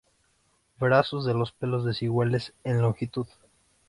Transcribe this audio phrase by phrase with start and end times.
[0.79, 3.27] Brazos de los pelos desiguales en longitud.